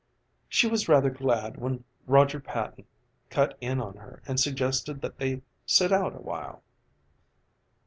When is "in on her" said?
3.61-4.23